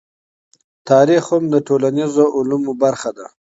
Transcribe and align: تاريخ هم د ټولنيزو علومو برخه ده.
تاريخ 0.89 1.23
هم 1.33 1.43
د 1.53 1.55
ټولنيزو 1.67 2.23
علومو 2.37 2.71
برخه 2.83 3.09
ده. 3.17 3.25